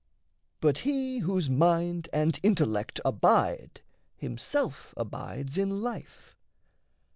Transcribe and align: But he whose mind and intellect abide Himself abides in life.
But 0.61 0.79
he 0.79 1.19
whose 1.19 1.47
mind 1.47 2.09
and 2.11 2.39
intellect 2.41 2.99
abide 3.05 3.81
Himself 4.15 4.95
abides 4.97 5.59
in 5.59 5.83
life. 5.83 6.35